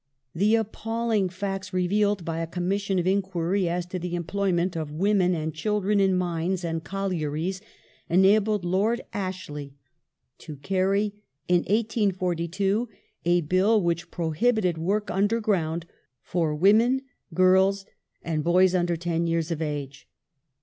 [0.33, 5.35] The appalling facts revealed by a Commission of enquiry as to the employment of women
[5.35, 7.61] and children in mines and collieries
[8.09, 9.75] enabled Lord Ashley
[10.39, 11.13] to carry,
[11.47, 12.89] in 1842,
[13.25, 15.83] a Bill which prohibited work undergi'ound
[16.23, 17.03] for women,
[17.35, 17.85] girls,
[18.23, 20.07] and boys under ten years of age.